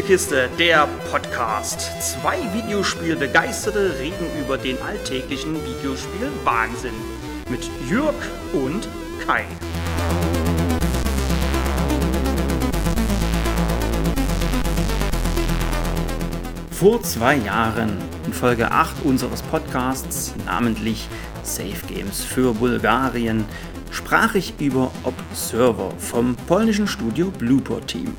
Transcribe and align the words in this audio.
Spielekiste, 0.00 0.48
der 0.58 0.88
Podcast. 1.10 1.90
Zwei 2.00 2.38
Videospielbegeisterte 2.54 3.98
reden 3.98 4.26
über 4.42 4.56
den 4.56 4.80
alltäglichen 4.80 5.54
Videospiel-Wahnsinn. 5.54 6.94
Mit 7.50 7.68
Jürg 7.86 8.14
und 8.54 8.88
Kai. 9.26 9.44
Vor 16.70 17.02
zwei 17.02 17.36
Jahren, 17.36 17.98
in 18.24 18.32
Folge 18.32 18.70
8 18.70 19.04
unseres 19.04 19.42
Podcasts, 19.42 20.32
namentlich 20.46 21.08
Safe 21.42 21.86
Games 21.94 22.24
für 22.24 22.54
Bulgarien, 22.54 23.44
sprach 23.90 24.34
ich 24.34 24.54
über 24.60 24.90
Observer 25.04 25.92
vom 25.98 26.36
polnischen 26.46 26.86
Studio 26.86 27.30
Blueport 27.30 27.88
Team. 27.88 28.14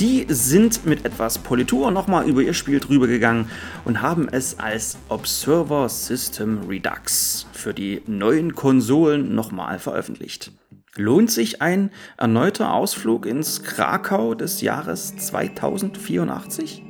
Die 0.00 0.24
sind 0.30 0.86
mit 0.86 1.04
etwas 1.04 1.36
Politur 1.36 1.90
nochmal 1.90 2.26
über 2.26 2.40
ihr 2.40 2.54
Spiel 2.54 2.80
drüber 2.80 3.06
gegangen 3.06 3.50
und 3.84 4.00
haben 4.00 4.30
es 4.30 4.58
als 4.58 4.96
Observer 5.10 5.90
System 5.90 6.60
Redux 6.66 7.46
für 7.52 7.74
die 7.74 8.00
neuen 8.06 8.54
Konsolen 8.54 9.34
nochmal 9.34 9.78
veröffentlicht. 9.78 10.52
Lohnt 10.96 11.30
sich 11.30 11.60
ein 11.60 11.90
erneuter 12.16 12.72
Ausflug 12.72 13.26
ins 13.26 13.62
Krakau 13.62 14.34
des 14.34 14.62
Jahres 14.62 15.14
2084? 15.18 16.82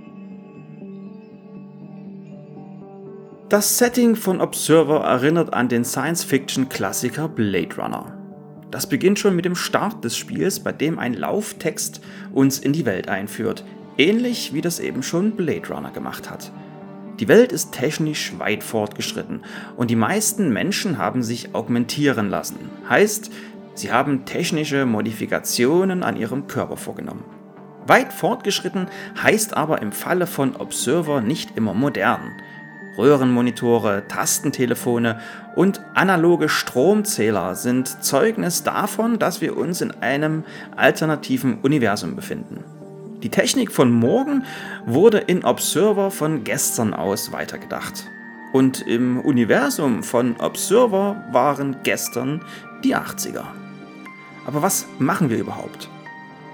Das 3.48 3.76
Setting 3.76 4.14
von 4.14 4.40
Observer 4.40 5.00
erinnert 5.00 5.52
an 5.52 5.68
den 5.68 5.84
Science-Fiction-Klassiker 5.84 7.28
Blade 7.28 7.74
Runner. 7.76 8.19
Das 8.70 8.88
beginnt 8.88 9.18
schon 9.18 9.34
mit 9.34 9.44
dem 9.44 9.56
Start 9.56 10.04
des 10.04 10.16
Spiels, 10.16 10.60
bei 10.60 10.72
dem 10.72 10.98
ein 10.98 11.14
Lauftext 11.14 12.00
uns 12.32 12.58
in 12.58 12.72
die 12.72 12.86
Welt 12.86 13.08
einführt, 13.08 13.64
ähnlich 13.98 14.54
wie 14.54 14.60
das 14.60 14.78
eben 14.78 15.02
schon 15.02 15.32
Blade 15.32 15.68
Runner 15.68 15.90
gemacht 15.90 16.30
hat. 16.30 16.52
Die 17.18 17.28
Welt 17.28 17.52
ist 17.52 17.72
technisch 17.72 18.32
weit 18.38 18.62
fortgeschritten 18.62 19.42
und 19.76 19.90
die 19.90 19.96
meisten 19.96 20.52
Menschen 20.52 20.96
haben 20.96 21.22
sich 21.22 21.54
augmentieren 21.54 22.30
lassen. 22.30 22.56
Heißt, 22.88 23.30
sie 23.74 23.92
haben 23.92 24.24
technische 24.24 24.86
Modifikationen 24.86 26.02
an 26.02 26.16
ihrem 26.16 26.46
Körper 26.46 26.78
vorgenommen. 26.78 27.24
Weit 27.86 28.12
fortgeschritten 28.12 28.86
heißt 29.22 29.56
aber 29.56 29.82
im 29.82 29.92
Falle 29.92 30.26
von 30.26 30.56
Observer 30.56 31.20
nicht 31.20 31.56
immer 31.56 31.74
modern. 31.74 32.30
Röhrenmonitore, 32.98 34.04
Tastentelefone 34.08 35.20
und 35.56 35.80
analoge 35.94 36.48
Stromzähler 36.48 37.54
sind 37.54 38.02
Zeugnis 38.02 38.62
davon, 38.62 39.18
dass 39.18 39.40
wir 39.40 39.56
uns 39.56 39.80
in 39.80 39.90
einem 40.02 40.44
alternativen 40.76 41.58
Universum 41.60 42.16
befinden. 42.16 42.64
Die 43.22 43.28
Technik 43.28 43.70
von 43.70 43.90
morgen 43.90 44.44
wurde 44.86 45.18
in 45.18 45.44
Observer 45.44 46.10
von 46.10 46.42
gestern 46.44 46.94
aus 46.94 47.32
weitergedacht. 47.32 48.06
Und 48.52 48.80
im 48.86 49.20
Universum 49.20 50.02
von 50.02 50.36
Observer 50.40 51.24
waren 51.30 51.76
gestern 51.82 52.40
die 52.82 52.96
80er. 52.96 53.44
Aber 54.46 54.62
was 54.62 54.86
machen 54.98 55.30
wir 55.30 55.38
überhaupt? 55.38 55.88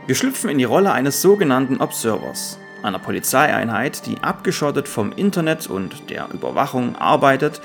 Wir 0.07 0.15
schlüpfen 0.15 0.51
in 0.51 0.59
die 0.59 0.65
Rolle 0.65 0.93
eines 0.93 1.23
sogenannten 1.23 1.79
Observers 1.81 2.59
einer 2.87 2.99
Polizeieinheit, 2.99 4.07
die 4.07 4.23
abgeschottet 4.23 4.89
vom 4.89 5.13
Internet 5.13 5.69
und 5.69 6.09
der 6.11 6.29
Überwachung 6.33 6.97
arbeitet 6.97 7.61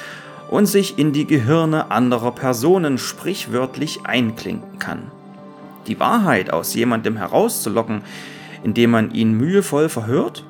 und 0.50 0.66
sich 0.66 1.00
in 1.00 1.14
die 1.14 1.26
Gehirne 1.26 1.92
anderer 1.92 2.32
Personen 2.32 2.98
sprichwörtlich 2.98 4.02
einklinken 4.06 4.80
kann. 4.80 5.12
Die 5.88 6.00
Wahrheit 6.00 6.52
aus 6.52 6.74
jemandem 6.74 7.18
herauszulocken, 7.18 8.02
indem 8.64 8.92
man 8.92 9.12
ihn 9.12 9.34
mühevoll 9.34 9.90
verhört? 9.90 10.46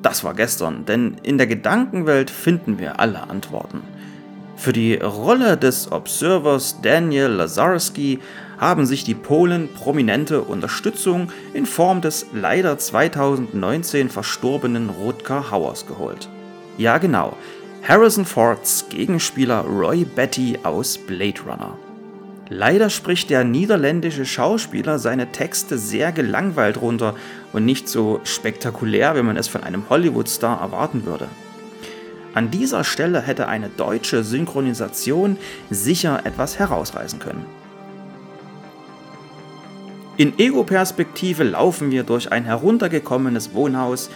Das 0.00 0.24
war 0.24 0.34
gestern, 0.34 0.84
denn 0.84 1.18
in 1.22 1.38
der 1.38 1.46
Gedankenwelt 1.46 2.30
finden 2.30 2.78
wir 2.78 2.98
alle 2.98 3.30
Antworten. 3.30 3.82
Für 4.56 4.72
die 4.72 4.94
Rolle 4.94 5.56
des 5.56 5.90
Observers 5.92 6.80
Daniel 6.82 7.28
Lazarski 7.28 8.20
haben 8.62 8.86
sich 8.86 9.02
die 9.02 9.16
Polen 9.16 9.68
prominente 9.74 10.40
Unterstützung 10.40 11.32
in 11.52 11.66
Form 11.66 12.00
des 12.00 12.26
leider 12.32 12.78
2019 12.78 14.08
verstorbenen 14.08 14.88
Rutger 14.88 15.50
Hauers 15.50 15.84
geholt. 15.88 16.28
Ja 16.78 16.98
genau, 16.98 17.36
Harrison 17.82 18.24
Fords 18.24 18.86
Gegenspieler 18.88 19.62
Roy 19.62 20.04
Betty 20.04 20.60
aus 20.62 20.96
Blade 20.96 21.40
Runner. 21.44 21.76
Leider 22.50 22.88
spricht 22.88 23.30
der 23.30 23.42
niederländische 23.42 24.24
Schauspieler 24.24 25.00
seine 25.00 25.32
Texte 25.32 25.76
sehr 25.76 26.12
gelangweilt 26.12 26.80
runter 26.80 27.16
und 27.52 27.64
nicht 27.64 27.88
so 27.88 28.20
spektakulär, 28.22 29.16
wie 29.16 29.22
man 29.22 29.36
es 29.36 29.48
von 29.48 29.64
einem 29.64 29.90
Hollywood-Star 29.90 30.60
erwarten 30.60 31.04
würde. 31.04 31.26
An 32.32 32.52
dieser 32.52 32.84
Stelle 32.84 33.22
hätte 33.22 33.48
eine 33.48 33.70
deutsche 33.70 34.22
Synchronisation 34.22 35.36
sicher 35.68 36.20
etwas 36.24 36.60
herausreißen 36.60 37.18
können. 37.18 37.44
In 40.18 40.38
Ego-Perspektive 40.38 41.42
laufen 41.42 41.90
wir 41.90 42.02
durch 42.02 42.30
ein 42.30 42.44
heruntergekommenes 42.44 43.54
Wohnhaus, 43.54 44.10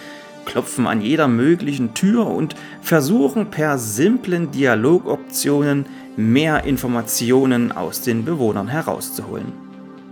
klopfen 0.45 0.87
an 0.87 1.01
jeder 1.01 1.27
möglichen 1.27 1.95
Tür 1.95 2.27
und 2.27 2.55
versuchen 2.83 3.47
per 3.51 3.79
simplen 3.79 4.51
Dialogoptionen 4.51 5.87
mehr 6.17 6.65
Informationen 6.65 7.73
aus 7.73 8.03
den 8.03 8.27
Bewohnern 8.27 8.69
herauszuholen. 8.69 9.53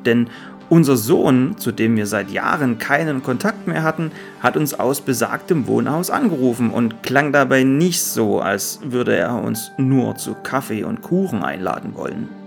Denn 0.06 0.28
unser 0.70 0.96
Sohn, 0.96 1.58
zu 1.58 1.70
dem 1.70 1.96
wir 1.96 2.06
seit 2.06 2.30
Jahren 2.30 2.78
keinen 2.78 3.22
Kontakt 3.22 3.66
mehr 3.66 3.82
hatten, 3.82 4.10
hat 4.40 4.56
uns 4.56 4.72
aus 4.72 5.02
besagtem 5.02 5.66
Wohnhaus 5.66 6.08
angerufen 6.08 6.70
und 6.70 7.02
klang 7.02 7.32
dabei 7.32 7.62
nicht 7.62 8.02
so, 8.02 8.40
als 8.40 8.80
würde 8.82 9.14
er 9.14 9.34
uns 9.42 9.70
nur 9.76 10.16
zu 10.16 10.34
Kaffee 10.34 10.84
und 10.84 11.02
Kuchen 11.02 11.42
einladen 11.42 11.94
wollen. 11.94 12.43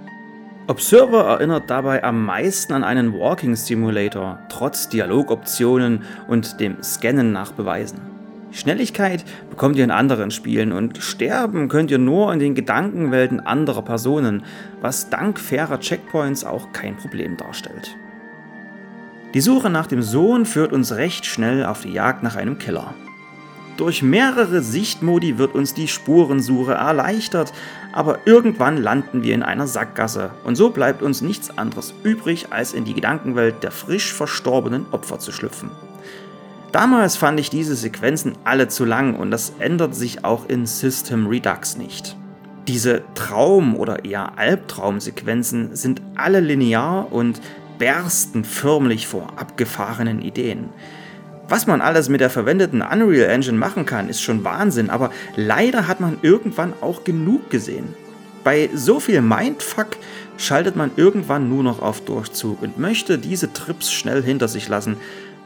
Observer 0.70 1.24
erinnert 1.24 1.70
dabei 1.70 2.04
am 2.04 2.26
meisten 2.26 2.74
an 2.74 2.84
einen 2.84 3.14
Walking 3.14 3.56
Simulator, 3.56 4.40
trotz 4.50 4.90
Dialogoptionen 4.90 6.04
und 6.28 6.60
dem 6.60 6.84
Scannen 6.84 7.32
nach 7.32 7.54
Beweisen. 7.54 8.02
Schnelligkeit 8.52 9.24
bekommt 9.50 9.78
ihr 9.78 9.86
in 9.86 9.92
anderen 9.92 10.30
Spielen 10.30 10.74
und 10.74 10.98
sterben 10.98 11.70
könnt 11.70 11.90
ihr 11.90 12.00
nur 12.00 12.34
in 12.34 12.40
den 12.40 12.54
Gedankenwelten 12.54 13.40
anderer 13.40 13.82
Personen, 13.82 14.44
was 14.82 15.10
dank 15.10 15.40
fairer 15.40 15.80
Checkpoints 15.80 16.44
auch 16.44 16.74
kein 16.74 16.98
Problem 16.98 17.38
darstellt. 17.38 17.96
Die 19.34 19.42
Suche 19.42 19.70
nach 19.70 19.88
dem 19.88 20.02
Sohn 20.02 20.46
führt 20.46 20.74
uns 20.74 20.96
recht 20.96 21.26
schnell 21.26 21.66
auf 21.66 21.82
die 21.82 21.94
Jagd 21.94 22.24
nach 22.24 22.36
einem 22.36 22.58
Killer. 22.58 22.94
Durch 23.78 24.02
mehrere 24.02 24.64
Sichtmodi 24.64 25.38
wird 25.38 25.54
uns 25.54 25.76
die 25.76 25.88
Spurensuche 25.88 26.74
erleichtert, 26.74 27.54
aber 27.94 28.20
irgendwann 28.26 28.76
landen 28.76 29.22
wir 29.22 29.36
in 29.36 29.44
einer 29.44 29.68
Sackgasse 29.68 30.32
und 30.44 30.56
so 30.56 30.72
bleibt 30.72 31.04
uns 31.04 31.22
nichts 31.22 31.56
anderes 31.60 31.94
übrig, 32.04 32.48
als 32.50 32.74
in 32.74 32.86
die 32.86 32.96
Gedankenwelt 32.96 33.62
der 33.62 33.70
frisch 33.70 34.14
verstorbenen 34.14 34.88
Opfer 34.92 35.20
zu 35.20 35.32
schlüpfen. 35.32 35.70
Damals 36.72 37.18
fand 37.18 37.40
ich 37.40 37.52
diese 37.52 37.76
Sequenzen 37.76 38.34
alle 38.44 38.68
zu 38.68 38.84
lang 38.84 39.16
und 39.16 39.30
das 39.30 39.54
ändert 39.60 39.94
sich 39.94 40.26
auch 40.26 40.50
in 40.50 40.66
System 40.66 41.28
Redux 41.28 41.78
nicht. 41.78 42.18
Diese 42.68 43.04
Traum- 43.14 43.78
oder 43.78 44.06
eher 44.06 44.40
Albtraumsequenzen 44.40 45.76
sind 45.76 46.02
alle 46.16 46.40
linear 46.40 47.14
und 47.14 47.40
bersten 47.78 48.44
förmlich 48.44 49.08
vor 49.08 49.34
abgefahrenen 49.38 50.20
Ideen. 50.20 50.70
Was 51.50 51.66
man 51.66 51.80
alles 51.80 52.10
mit 52.10 52.20
der 52.20 52.30
verwendeten 52.30 52.82
Unreal 52.82 53.30
Engine 53.30 53.58
machen 53.58 53.86
kann, 53.86 54.10
ist 54.10 54.22
schon 54.22 54.44
Wahnsinn, 54.44 54.90
aber 54.90 55.12
leider 55.36 55.88
hat 55.88 56.02
man 56.02 56.18
irgendwann 56.22 56.74
auch 56.82 57.06
genug 57.06 57.50
gesehen. 57.50 57.94
Bei 58.44 58.70
so 58.74 59.00
viel 59.00 59.22
Mindfuck 59.22 59.98
schaltet 60.38 60.76
man 60.76 60.92
irgendwann 60.98 61.48
nur 61.48 61.64
noch 61.64 61.82
auf 61.82 62.02
Durchzug 62.02 62.62
und 62.62 62.78
möchte 62.78 63.18
diese 63.18 63.54
Trips 63.54 63.92
schnell 63.92 64.24
hinter 64.24 64.50
sich 64.50 64.68
lassen, 64.68 64.98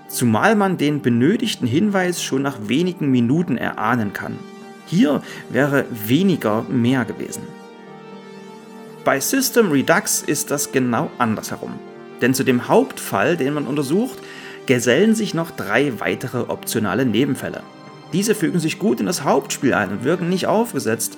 zumal 0.08 0.56
man 0.56 0.78
den 0.78 1.02
benötigten 1.02 1.68
Hinweis 1.68 2.22
schon 2.22 2.42
nach 2.42 2.58
wenigen 2.68 3.12
Minuten 3.12 3.58
erahnen 3.58 4.12
kann. 4.12 4.40
Hier 4.88 5.22
wäre 5.50 5.86
weniger 5.92 6.64
mehr 6.64 7.06
gewesen. 7.06 7.44
Bei 9.04 9.20
System 9.20 9.72
Redux 9.72 10.22
ist 10.22 10.52
das 10.52 10.72
genau 10.72 11.12
andersherum. 11.18 11.74
Denn 12.22 12.34
zu 12.34 12.44
dem 12.44 12.68
Hauptfall, 12.68 13.36
den 13.36 13.54
man 13.54 13.66
untersucht, 13.66 14.20
gesellen 14.72 15.16
sich 15.16 15.34
noch 15.34 15.52
drei 15.52 16.00
weitere 16.00 16.50
optionale 16.50 17.06
Nebenfälle. 17.06 17.62
Diese 18.14 18.34
fügen 18.34 18.62
sich 18.62 18.80
gut 18.80 19.02
in 19.02 19.06
das 19.06 19.26
Hauptspiel 19.26 19.74
ein 19.74 19.90
und 19.90 20.06
wirken 20.06 20.30
nicht 20.30 20.48
aufgesetzt. 20.48 21.18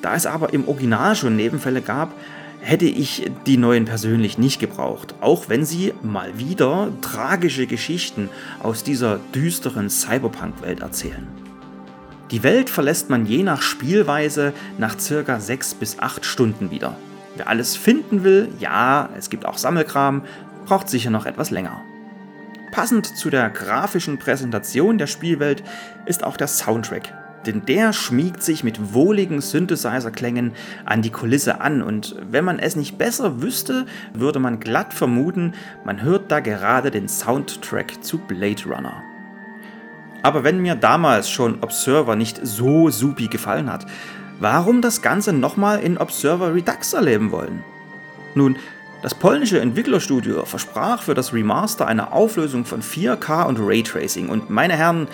Da 0.00 0.14
es 0.14 0.24
aber 0.24 0.54
im 0.54 0.66
Original 0.66 1.14
schon 1.14 1.36
Nebenfälle 1.36 1.82
gab, 1.82 2.14
hätte 2.60 2.86
ich 2.86 3.30
die 3.44 3.58
neuen 3.58 3.84
persönlich 3.84 4.38
nicht 4.38 4.60
gebraucht, 4.60 5.14
auch 5.20 5.50
wenn 5.50 5.66
sie 5.66 5.92
mal 6.02 6.38
wieder 6.38 6.88
tragische 7.02 7.66
Geschichten 7.66 8.30
aus 8.62 8.82
dieser 8.82 9.20
düsteren 9.34 9.90
Cyberpunk-Welt 9.90 10.80
erzählen. 10.80 11.28
Die 12.30 12.42
Welt 12.42 12.70
verlässt 12.70 13.10
man 13.10 13.26
je 13.26 13.42
nach 13.42 13.60
Spielweise 13.60 14.54
nach 14.78 14.98
circa 14.98 15.38
6 15.38 15.74
bis 15.74 15.98
8 15.98 16.24
Stunden 16.24 16.70
wieder. 16.70 16.96
Wer 17.36 17.48
alles 17.48 17.76
finden 17.76 18.24
will, 18.24 18.48
ja, 18.58 19.10
es 19.18 19.28
gibt 19.28 19.44
auch 19.44 19.58
Sammelkram, 19.58 20.22
braucht 20.64 20.88
sicher 20.88 21.10
noch 21.10 21.26
etwas 21.26 21.50
länger. 21.50 21.82
Passend 22.70 23.16
zu 23.16 23.30
der 23.30 23.50
grafischen 23.50 24.18
Präsentation 24.18 24.98
der 24.98 25.06
Spielwelt 25.06 25.62
ist 26.06 26.24
auch 26.24 26.36
der 26.36 26.48
Soundtrack 26.48 27.12
denn 27.46 27.64
der 27.64 27.92
schmiegt 27.92 28.42
sich 28.42 28.64
mit 28.64 28.92
wohligen 28.92 29.40
Synthesizer-Klängen 29.40 30.52
an 30.84 31.02
die 31.02 31.10
Kulisse 31.10 31.60
an 31.60 31.82
und 31.82 32.16
wenn 32.28 32.44
man 32.44 32.58
es 32.58 32.76
nicht 32.76 32.98
besser 32.98 33.40
wüsste, 33.40 33.86
würde 34.12 34.40
man 34.40 34.60
glatt 34.60 34.92
vermuten, 34.92 35.54
man 35.84 36.02
hört 36.02 36.30
da 36.30 36.40
gerade 36.40 36.90
den 36.90 37.08
Soundtrack 37.08 38.02
zu 38.04 38.18
Blade 38.18 38.64
Runner. 38.64 39.02
Aber 40.22 40.42
wenn 40.42 40.60
mir 40.60 40.74
damals 40.74 41.30
schon 41.30 41.62
Observer 41.62 42.16
nicht 42.16 42.40
so 42.42 42.90
supi 42.90 43.28
gefallen 43.28 43.70
hat, 43.72 43.86
warum 44.40 44.82
das 44.82 45.02
Ganze 45.02 45.32
nochmal 45.32 45.80
in 45.80 45.98
Observer 45.98 46.54
Redux 46.54 46.94
erleben 46.94 47.30
wollen? 47.30 47.62
Nun, 48.34 48.56
das 49.02 49.14
polnische 49.14 49.60
Entwicklerstudio 49.60 50.44
versprach 50.44 51.02
für 51.02 51.14
das 51.14 51.32
Remaster 51.32 51.86
eine 51.86 52.12
Auflösung 52.12 52.64
von 52.64 52.82
4K 52.82 53.46
und 53.46 53.58
Raytracing 53.60 54.28
und 54.28 54.50
meine 54.50 54.76
Herren, 54.76 55.08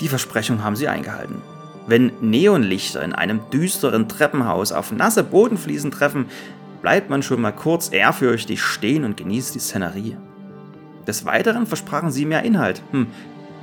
die 0.00 0.08
Versprechung 0.08 0.64
haben 0.64 0.76
sie 0.76 0.88
eingehalten. 0.88 1.42
Wenn 1.86 2.12
Neonlichter 2.20 3.02
in 3.02 3.12
einem 3.12 3.40
düsteren 3.50 4.08
Treppenhaus 4.08 4.72
auf 4.72 4.92
nasse 4.92 5.24
Bodenfliesen 5.24 5.90
treffen, 5.90 6.26
bleibt 6.82 7.10
man 7.10 7.22
schon 7.22 7.40
mal 7.40 7.52
kurz 7.52 7.90
ehrfürchtig 7.92 8.62
stehen 8.62 9.04
und 9.04 9.16
genießt 9.16 9.54
die 9.54 9.60
Szenerie. 9.60 10.16
Des 11.06 11.24
Weiteren 11.24 11.66
versprachen 11.66 12.10
sie 12.10 12.26
mehr 12.26 12.42
Inhalt. 12.42 12.82
Hm, 12.90 13.06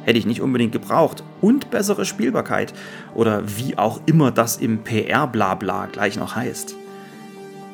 hätte 0.04 0.18
ich 0.18 0.26
nicht 0.26 0.42
unbedingt 0.42 0.72
gebraucht. 0.72 1.24
Und 1.42 1.70
bessere 1.70 2.06
Spielbarkeit. 2.06 2.74
Oder 3.14 3.44
wie 3.58 3.78
auch 3.78 4.02
immer 4.08 4.32
das 4.32 4.58
im 4.58 4.80
PR-Blabla 4.80 5.88
gleich 5.92 6.18
noch 6.18 6.36
heißt. 6.36 6.76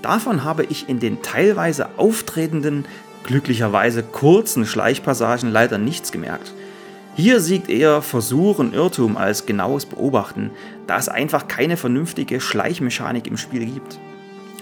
Davon 0.02 0.44
habe 0.44 0.64
ich 0.64 0.90
in 0.90 1.00
den 1.00 1.22
teilweise 1.22 1.90
auftretenden, 1.98 2.86
glücklicherweise 3.24 4.02
kurzen 4.04 4.66
Schleichpassagen 4.66 5.52
leider 5.52 5.78
nichts 5.78 6.12
gemerkt. 6.12 6.54
Hier 7.16 7.40
siegt 7.40 7.70
eher 7.70 8.02
Versuch 8.02 8.60
und 8.60 8.74
Irrtum 8.74 9.18
als 9.18 9.46
genaues 9.46 9.86
Beobachten, 9.86 10.52
da 10.88 10.98
es 10.98 11.10
einfach 11.10 11.48
keine 11.48 11.78
vernünftige 11.78 12.40
Schleichmechanik 12.40 13.28
im 13.28 13.38
Spiel 13.38 13.66
gibt. 13.66 14.00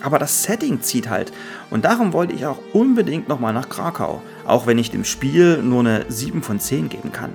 Aber 0.01 0.17
das 0.17 0.43
Setting 0.43 0.81
zieht 0.81 1.09
halt 1.09 1.31
und 1.69 1.85
darum 1.85 2.11
wollte 2.11 2.33
ich 2.33 2.45
auch 2.45 2.59
unbedingt 2.73 3.27
nochmal 3.29 3.53
nach 3.53 3.69
Krakau, 3.69 4.21
auch 4.45 4.65
wenn 4.65 4.77
ich 4.77 4.91
dem 4.91 5.05
Spiel 5.05 5.61
nur 5.61 5.81
eine 5.81 6.05
7 6.09 6.41
von 6.41 6.59
10 6.59 6.89
geben 6.89 7.11
kann. 7.11 7.31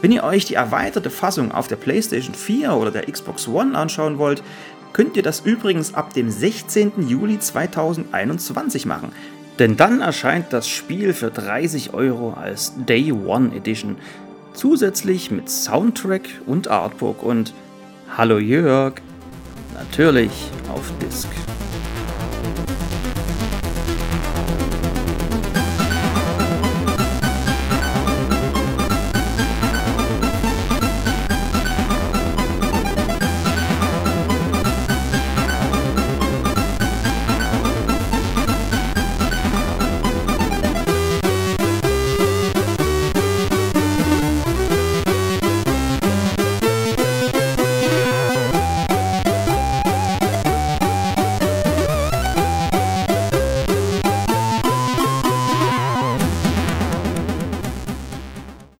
Wenn 0.00 0.12
ihr 0.12 0.24
euch 0.24 0.46
die 0.46 0.54
erweiterte 0.54 1.10
Fassung 1.10 1.52
auf 1.52 1.68
der 1.68 1.76
PlayStation 1.76 2.34
4 2.34 2.72
oder 2.72 2.90
der 2.90 3.10
Xbox 3.10 3.48
One 3.48 3.76
anschauen 3.76 4.18
wollt, 4.18 4.42
könnt 4.92 5.16
ihr 5.16 5.22
das 5.22 5.40
übrigens 5.40 5.94
ab 5.94 6.14
dem 6.14 6.30
16. 6.30 7.08
Juli 7.08 7.38
2021 7.38 8.86
machen, 8.86 9.12
denn 9.58 9.76
dann 9.76 10.00
erscheint 10.00 10.52
das 10.52 10.68
Spiel 10.68 11.12
für 11.12 11.30
30 11.30 11.92
Euro 11.94 12.32
als 12.32 12.72
Day 12.76 13.12
One 13.12 13.54
Edition, 13.54 13.96
zusätzlich 14.54 15.30
mit 15.30 15.50
Soundtrack 15.50 16.28
und 16.46 16.68
Artbook 16.68 17.22
und 17.22 17.52
Hallo 18.16 18.38
Jörg, 18.38 18.94
natürlich 19.74 20.32
auf 20.72 20.92
Disc. 21.00 21.28